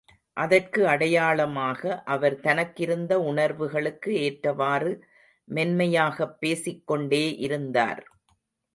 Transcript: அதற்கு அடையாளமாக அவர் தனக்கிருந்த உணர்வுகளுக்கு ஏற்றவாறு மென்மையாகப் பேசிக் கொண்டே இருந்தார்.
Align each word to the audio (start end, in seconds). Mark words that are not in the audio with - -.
அதற்கு 0.33 0.87
அடையாளமாக 0.87 2.01
அவர் 2.05 2.39
தனக்கிருந்த 2.39 3.13
உணர்வுகளுக்கு 3.13 4.15
ஏற்றவாறு 4.21 4.91
மென்மையாகப் 5.47 6.39
பேசிக் 6.39 6.87
கொண்டே 6.87 7.35
இருந்தார். 7.37 8.03